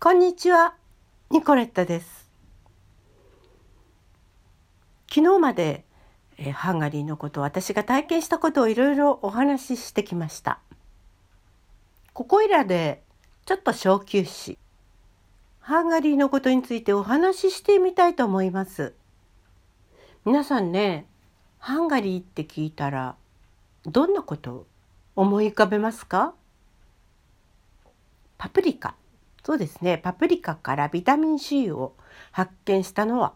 [0.00, 0.76] こんにちは、
[1.28, 2.30] ニコレッタです。
[5.12, 5.84] 昨日まで、
[6.36, 10.60] えハンガリーのこと私が体験したことをいろいろお話ししてきました。
[12.12, 13.02] ここいらで
[13.44, 14.56] ちょっと小休止。
[15.58, 18.94] ハンガリーのことについてお話ししてみたいと思います。
[20.24, 21.08] 皆さんね、
[21.58, 23.16] ハンガリーって聞いたら
[23.84, 24.66] どんなことを
[25.16, 26.34] 思い浮かべますか？
[28.38, 28.94] パプリカ。
[29.48, 29.96] そうですね。
[29.96, 31.96] パプリカからビタミン C を
[32.32, 33.32] 発見したのは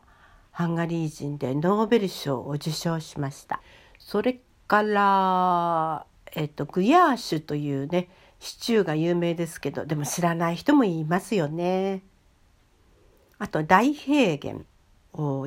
[0.51, 3.63] ハンガリー人でノーベル賞を受賞しました。
[3.99, 4.39] それ
[4.69, 6.05] から、
[6.35, 12.03] えっと、グヤーシュというねシチューが有名ですけどでも知らない人もいますよね。
[13.39, 14.61] あと大平原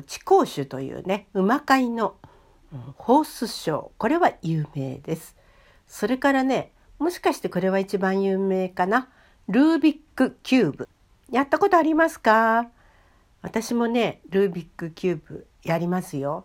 [0.04, 2.16] 地高種というね馬飼いの
[2.96, 3.88] ホースショー。
[3.98, 5.36] これは有名です。
[5.86, 9.10] それからねもしかしてこれは一番有名かな？
[9.48, 10.88] ルービックキューブ。
[11.30, 12.68] やったことありますか？
[13.42, 16.44] 私もねルービックキューブやりますよ。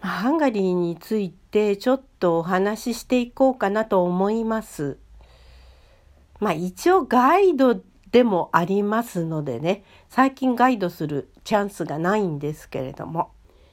[0.00, 4.98] ハンガリーについてちょっとお話ししていこうかなと思います。
[6.40, 13.30] まあ一応ガイドでもありますのでね最近ガイドするチャンスがないんですけれども。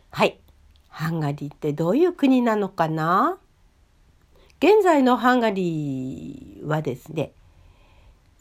[0.10, 0.40] はい。
[0.88, 3.38] ハンガリーってどういう国なのかな？
[4.60, 7.34] 現在のハンガリーはですね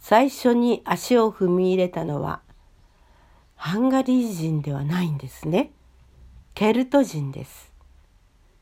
[0.08, 2.40] 最初に足を踏み入れたのは
[3.56, 5.72] ハンガリー人ではないんですね。
[6.54, 7.72] ケルト人です。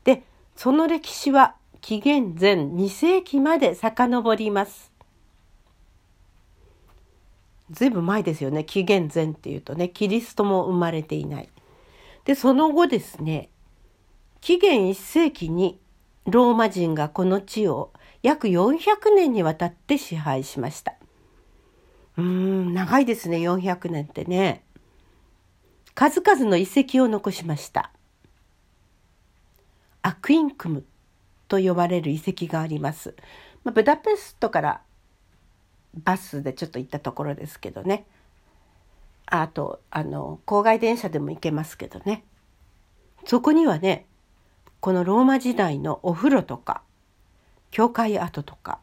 [0.05, 0.23] で、
[0.55, 4.91] その歴史は紀元前2世紀まで遡ります。
[7.69, 8.63] ずいぶん前ですよね。
[8.63, 11.49] 紀元前っていうとね、キリストも生まれていない。
[12.23, 13.49] で、その後ですね、
[14.41, 15.79] 紀元1世紀に
[16.25, 20.95] ローマ人がこの地を約400年にわたって支配しました。
[22.17, 24.63] うん、長いですね、400年ってね。
[25.93, 27.91] 数々の遺跡を残しました。
[30.01, 30.85] アクインクム
[31.47, 33.15] と呼ばれる遺跡があります。
[33.63, 34.81] まあ、ブダペストから
[36.03, 38.05] バスでちょっと行ったところですけどね。
[39.25, 42.23] あと、あの、郊外電車でも行けますけどね。
[43.25, 44.05] そこにはね、
[44.79, 46.83] このローマ時代のお風呂とか、
[47.71, 48.79] 教会跡とか、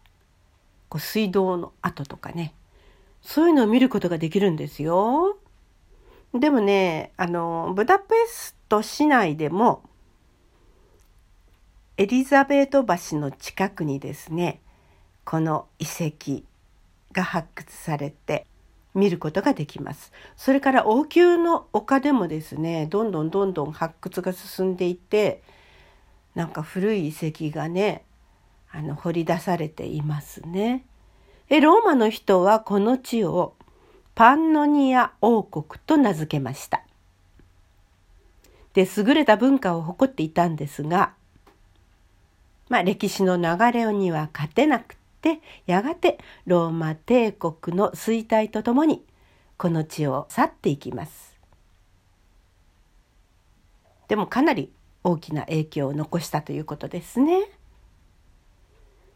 [0.89, 2.55] こう水道の跡とかね、
[3.23, 5.39] そういうのを見ることができるんですよ。
[6.35, 9.83] でもね、あの、ブダペスト市内でも、
[11.97, 14.61] エリザベート橋の近くにですね、
[15.25, 16.43] この遺跡
[17.13, 18.47] が発掘されて
[18.95, 20.13] 見ることができます。
[20.37, 25.43] それから王宮の丘でもですね、どんどんどんどん発掘が進んでいて、
[26.35, 28.05] なんか古い遺跡がね、
[28.71, 30.87] あの掘り出されていますね。
[31.53, 33.53] でローマの人はこの地を
[34.15, 36.83] パンノニア王国と名付けました。
[38.73, 41.13] で優れた文化を誇っていたんですが、
[42.71, 49.05] まあ、歴史の流れには勝てなくてやがてローマ帝国の衰退とともに
[49.59, 51.37] この地を去っていきます。
[54.09, 54.73] でもかなり
[55.05, 57.43] 大きな影響を残したということですね。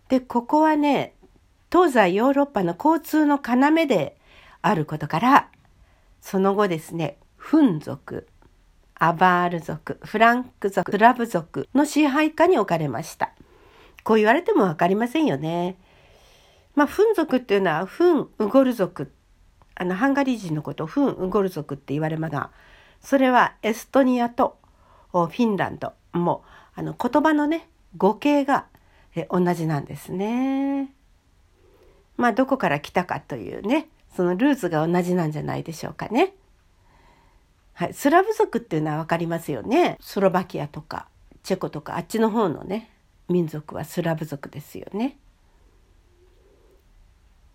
[0.08, 1.14] でここはね
[1.70, 4.16] 東西ヨーロッパの交通の要で
[4.62, 5.48] あることから
[6.20, 8.26] その後ですねフン族
[8.94, 13.32] アバール族フランク族スラブ族の支配下に置かれました
[14.04, 15.76] こう言われても分かりませんよね
[16.74, 19.12] まあフン族っていうのはフンウゴル族
[19.74, 22.50] あのハンガリー人のことをフンウゴル族って言われますが
[23.00, 24.58] それはエストニアと
[25.12, 26.44] フィンランドも
[26.74, 28.66] あの言葉のね語形が
[29.30, 30.92] 同じなんですね。
[32.16, 36.34] まあどこから来たかというねそのルーツが同じなんじゃないでしょうかね。
[37.74, 41.08] はい、スラブ族っていうのは分かりますよねスロバキアとか
[41.42, 42.90] チェコとかあっちの方のね
[43.28, 45.18] 民族はスラブ族ですよね。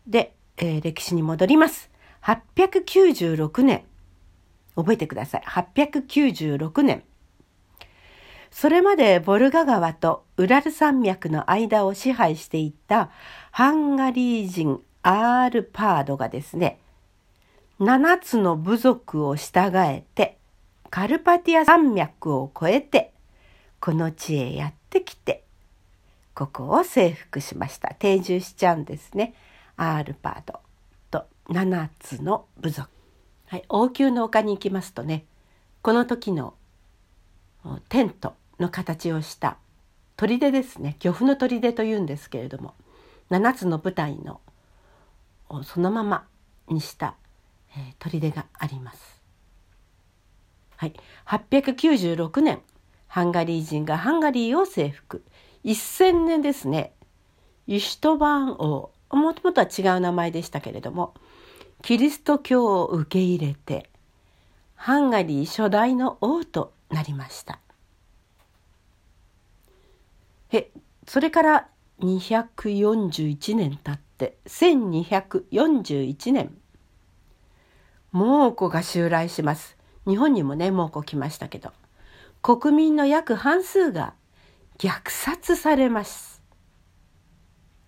[0.06, 1.92] で、えー、歴史に戻ります。
[2.24, 3.84] 896年
[4.76, 7.04] 覚えてください896年
[8.52, 13.10] それまでボルガ川とウラル山脈の間を支配していた
[13.52, 16.80] ハンガリー人アールパードがですね、
[17.80, 20.38] 7つの部族を従えて、
[20.92, 23.14] カルパティア山脈を越えて、
[23.80, 25.44] この地へやってきて、
[26.36, 27.96] ここを征服しました。
[27.96, 29.34] 定住しちゃうんですね。
[29.78, 30.60] アールパード
[31.10, 32.90] と7つの部族。
[33.48, 35.26] はい、王宮の丘に行きますとね、
[35.82, 36.54] この時の
[37.90, 39.58] テントの形をした。
[40.16, 40.96] 砦ですね。
[41.02, 42.76] 漁夫の砦というんですけれども。
[43.30, 44.40] 7つの舞台の
[45.64, 46.26] そのまま
[46.68, 47.16] にした、
[47.78, 49.22] え、砦があります。
[50.78, 50.94] はい、
[51.26, 52.62] 896年
[53.08, 55.24] ハンガリー人がハンガリーを征服。
[55.66, 56.94] 1000年ですね。
[57.68, 58.92] ユシュトバーン王。
[59.16, 61.14] もともとは違う名前でしたけれども
[61.82, 63.90] キリスト教を受け入れて
[64.76, 67.60] ハンガリー初代の王となりました。
[70.52, 70.72] え
[71.08, 71.68] それから
[72.02, 76.58] 241年経って1241年。
[78.12, 79.78] 猛虎が襲来します。
[80.08, 81.72] 日本にもね猛虎来ましたけど。
[82.42, 84.16] 国民の約半数が
[84.80, 86.42] 虐殺されます。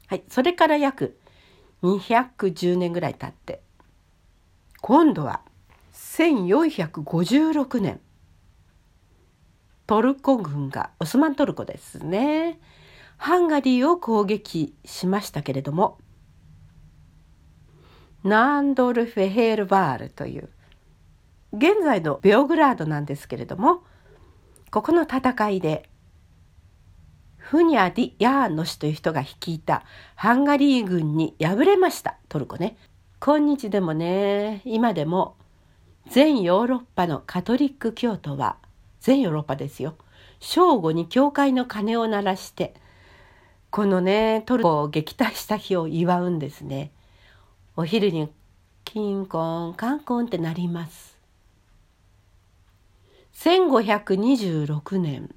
[0.08, 1.18] はい、それから約
[1.82, 3.64] 210年ぐらい経って
[4.80, 5.42] 今度は
[5.94, 8.00] 1456年。
[9.94, 12.60] トルコ軍がオスマントルコですね
[13.18, 16.00] ハンガリーを攻撃しましたけれども
[18.24, 20.50] ナンドルフェヘールバールという
[21.52, 23.84] 現在のベオグラードなんですけれども
[24.72, 25.88] ここの戦いで
[27.38, 29.84] フニャディ・ヤーノ氏という人が率いた
[30.16, 32.78] ハンガリー軍に敗れましたトルコね。
[33.20, 35.36] 今日でもね今でも
[36.10, 38.58] 全ヨーロッパのカトリック教徒は
[39.04, 39.96] 全ヨーロッパですよ
[40.40, 42.74] 正午に教会の鐘を鳴らして
[43.70, 46.92] このねトルコを撃退した日を祝うんですね。
[47.76, 48.30] お昼に
[48.86, 51.18] キンコンカンコンってなります。
[53.34, 55.34] 1526年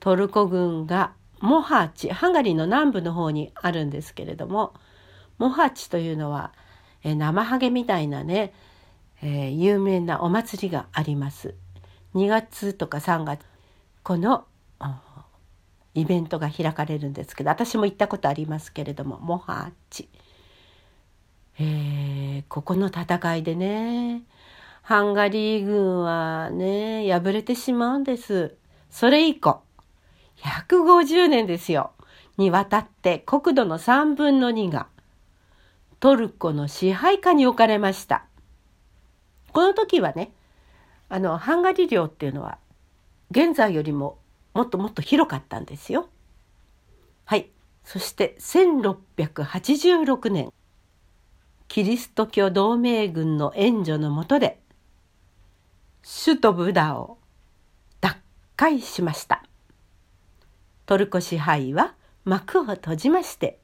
[0.00, 4.74] トルコ軍がモハチハンガリーの南部の方にあるんですけれども
[5.38, 6.52] モハチというのは、
[7.04, 8.52] え生ハゲみたいなね、
[9.22, 11.54] えー、有名なお祭りがあります。
[12.14, 13.40] 2月とか3月
[14.02, 14.44] この
[15.94, 20.08] イベントが開かれるんですけど私も行ったことありますけれどもモハチ、
[21.58, 24.22] えー、ここの戦いでね
[24.82, 28.56] ハンガリー軍はね、敗れてしまうんです。
[28.90, 29.60] それ以降、
[30.38, 31.92] 150年ですよ。
[32.38, 34.88] にわたって国土の3分の2が
[36.00, 38.24] トルコの支配下に置かれました。
[39.52, 40.32] この時はね、
[41.10, 42.58] あの、ハンガリー領っていうのは
[43.30, 44.18] 現在よりも
[44.54, 46.08] もっともっと広かったんですよ。
[47.24, 47.50] はい。
[47.84, 50.52] そして1686年、
[51.68, 54.60] キリスト教同盟軍の援助のもとで
[56.02, 57.18] 首都ブダを
[58.00, 58.16] 奪
[58.56, 59.42] 回しました。
[60.86, 63.58] トルコ支配は幕を閉じまして、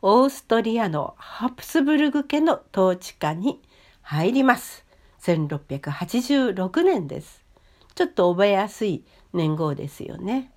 [0.00, 3.60] オーストリアのハプスブルグ家の統治下に
[4.00, 4.85] 入ります。
[5.26, 7.44] 1686年です。
[7.94, 10.52] ちょっと覚えやすい年号ですよね。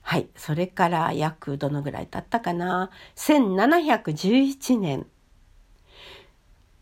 [0.00, 0.28] はい。
[0.36, 5.06] それから約どのぐらい経ったかな？1711年。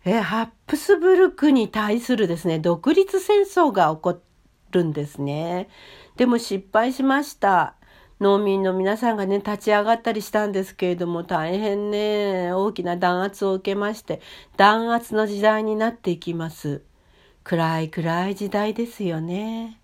[0.05, 4.21] えハプスブルクに対するですね、独立戦争が起こ
[4.73, 5.69] るんですね。
[6.17, 7.77] でも失敗しました。
[8.23, 14.21] 農民の皆さんがね、立ち上がったりしたんですけれども、大変ね、大きな弾圧を受けまして、
[14.57, 16.83] 弾圧の時代になっていきます。
[17.43, 19.81] 暗い暗い時代ですよね。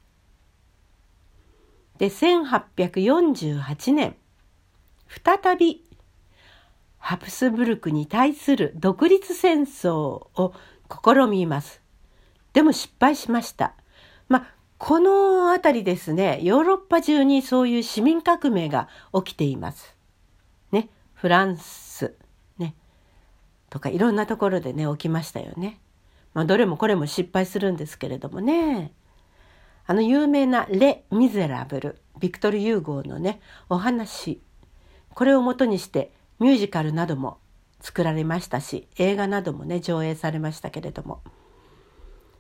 [1.99, 4.14] で、1848年、
[5.08, 5.84] 再び
[6.98, 10.55] ハプスブルクに対する独立戦争を
[10.89, 11.82] 試みます。
[12.53, 13.74] でも失敗しました。
[14.29, 19.94] まあ、この辺りですね、ヨーロッパ中にそういう市民革命が起きています。
[20.73, 22.15] ね、フランス、
[22.58, 22.75] ね、
[23.70, 25.81] とかいろんなところでね、起きましたよね。
[26.32, 28.93] まあ、どれもこれも失敗するんですけれどもね。
[29.87, 34.41] あの有名なレ・ミゼラブル、ビクトル・ユーゴーのね、お話、
[35.19, 37.39] これをもとにしてミュージカルなども
[37.81, 41.23] 作られましたし映画などもね上映されましたけれども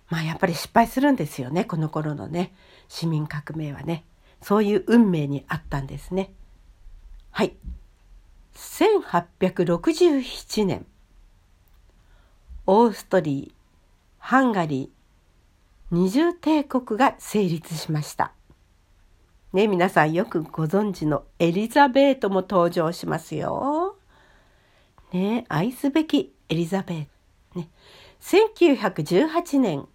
[0.08, 2.54] まあやっぱり失敗するんですよねこの頃のね
[2.88, 4.04] 市民革命はね
[4.42, 6.32] そういう運命にあったんですね。
[7.30, 7.54] はい
[8.54, 10.86] 1867年
[12.66, 13.58] オーストリー
[14.18, 14.98] ハンガリー
[15.90, 18.32] 二重帝国が成立しました。
[19.54, 23.96] ね、皆さんよくご存知のエリザベートも登場しますよ。
[25.14, 27.06] ね、愛すべきエリザベー
[27.54, 27.60] ト。
[27.60, 27.70] ね、
[28.20, 29.88] 1918年、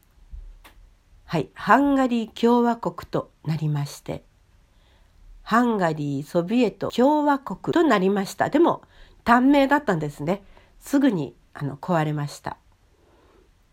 [1.34, 4.24] はい、ハンガリー共和国となりまして、
[5.42, 8.52] ハンガリーソビエト共和国となりました。
[8.52, 8.84] でも、
[9.24, 10.44] 短命だったんですね。
[10.80, 12.58] すぐにあの壊れました。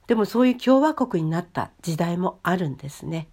[0.06, 3.28] でもそういう共和国になった時代もあるんですね。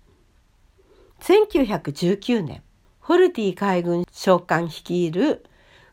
[1.21, 2.63] 1919年、
[2.99, 5.45] ホルティ海軍将官率いる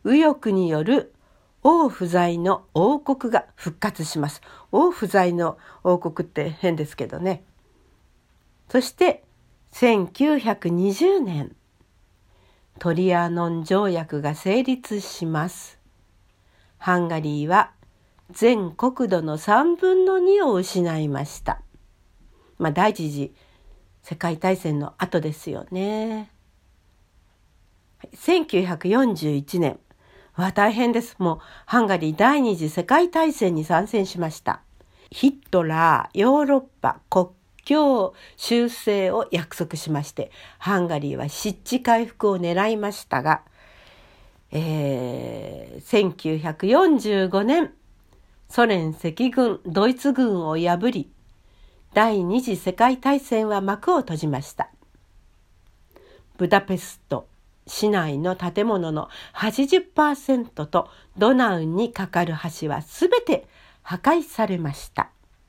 [0.03, 1.14] 右翼による
[1.62, 4.41] 王不在の王国が復活します。
[4.73, 7.45] 王不在の王国って変ですけどね。
[8.75, 9.23] そして
[9.71, 11.54] 1920年
[12.81, 15.78] トリアノン条約が成立します。
[16.78, 17.71] ハンガリーは
[18.33, 21.62] 全国土の3分の2を失いました。
[22.59, 23.33] まあ第一次
[24.02, 26.33] 世界大戦の後ですよね。
[28.16, 29.78] 1941年
[30.35, 31.14] わ大変です。
[31.21, 34.62] もうハンガリー第二次世界大戦に参戦しました。
[35.12, 37.28] ヒットラーヨーロッパ国
[37.64, 43.42] 境修正を約束しましてハンガリーは湿地回復を狙いましたが、
[44.52, 47.73] えー、1945年
[48.49, 51.11] ソ連赤軍ドイツ軍を破り
[51.94, 54.68] 第二次世界大戦は幕を閉じました。
[56.37, 57.28] ブダペスト
[57.66, 63.47] 市内の建物の80%とドナウに架かる橋はすべて
[63.83, 65.13] 破壊されました。